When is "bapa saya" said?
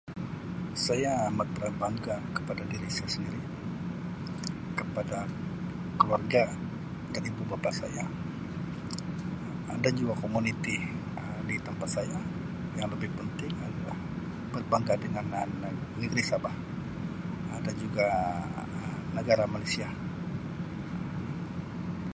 7.51-8.01